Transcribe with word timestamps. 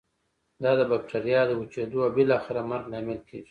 دا 0.63 0.71
د 0.79 0.81
بکټریا 0.91 1.41
د 1.47 1.51
وچیدو 1.61 1.97
او 2.05 2.11
بالاخره 2.15 2.61
مرګ 2.69 2.85
لامل 2.91 3.19
کیږي. 3.29 3.49